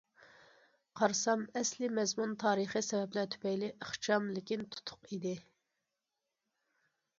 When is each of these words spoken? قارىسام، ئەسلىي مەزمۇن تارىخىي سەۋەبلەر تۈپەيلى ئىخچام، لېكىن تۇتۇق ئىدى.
قارىسام، 0.99 1.43
ئەسلىي 1.59 1.91
مەزمۇن 1.97 2.33
تارىخىي 2.45 2.85
سەۋەبلەر 2.89 3.29
تۈپەيلى 3.37 3.71
ئىخچام، 3.75 4.27
لېكىن 4.39 4.67
تۇتۇق 4.75 5.09
ئىدى. 5.21 5.37